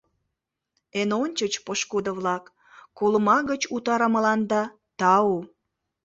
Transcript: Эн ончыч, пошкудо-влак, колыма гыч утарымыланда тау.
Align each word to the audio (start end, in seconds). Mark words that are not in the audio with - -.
Эн 0.99 1.09
ончыч, 1.23 1.53
пошкудо-влак, 1.65 2.43
колыма 2.97 3.37
гыч 3.49 3.61
утарымыланда 3.75 4.63
тау. 4.99 5.31